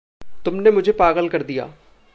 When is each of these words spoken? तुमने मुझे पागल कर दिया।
तुमने 0.45 0.71
मुझे 0.71 0.91
पागल 0.91 1.29
कर 1.29 1.43
दिया। 1.43 1.69